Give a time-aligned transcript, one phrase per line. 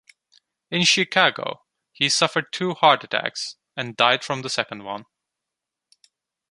[0.71, 5.05] In Chicago, he suffered two heart attacks, and died from the second one.